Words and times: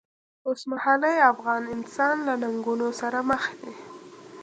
اوسمهالی 0.47 1.15
افغان 1.31 1.63
انسان 1.75 2.15
له 2.27 2.33
ننګونو 2.41 2.87
سره 2.99 3.19
مخ 3.29 3.43
دی. 3.59 3.73